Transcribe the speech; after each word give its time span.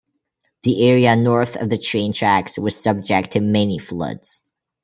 The 0.63 0.81
area 0.89 1.15
north 1.15 1.55
of 1.57 1.69
the 1.69 1.77
train 1.77 2.11
tracks 2.11 2.57
was 2.57 2.75
subject 2.75 3.29
to 3.33 3.39
many 3.39 3.77
floods. 3.77 4.41